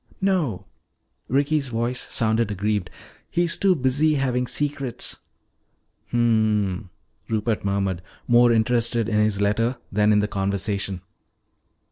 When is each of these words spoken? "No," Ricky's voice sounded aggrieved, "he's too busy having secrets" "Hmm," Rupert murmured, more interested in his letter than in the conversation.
"No," 0.19 0.65
Ricky's 1.27 1.67
voice 1.69 2.11
sounded 2.11 2.49
aggrieved, 2.49 2.89
"he's 3.29 3.55
too 3.55 3.75
busy 3.75 4.15
having 4.15 4.47
secrets" 4.47 5.17
"Hmm," 6.09 6.85
Rupert 7.29 7.63
murmured, 7.63 8.01
more 8.27 8.51
interested 8.51 9.07
in 9.07 9.19
his 9.19 9.39
letter 9.41 9.77
than 9.91 10.11
in 10.11 10.17
the 10.17 10.27
conversation. 10.27 11.01